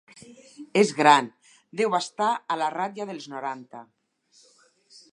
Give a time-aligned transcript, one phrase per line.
[0.79, 1.27] És gran:
[1.83, 3.87] deu estar a la ratlla dels noranta.